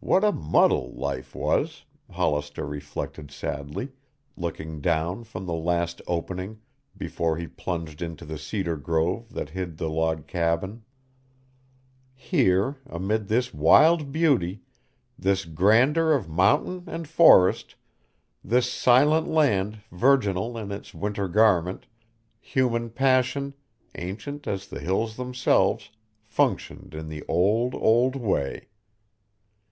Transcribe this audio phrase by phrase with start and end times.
[0.00, 3.90] What a muddle life was, Hollister reflected sadly,
[4.38, 6.60] looking down from the last opening
[6.96, 10.84] before he plunged into the cedar grove that hid the log cabin.
[12.14, 14.62] Here, amid this wild beauty,
[15.18, 17.74] this grandeur of mountain and forest,
[18.42, 21.86] this silent land virginal in its winter garment,
[22.40, 23.52] human passion,
[23.96, 25.90] ancient as the hills themselves,
[26.24, 28.68] functioned in the old, old way.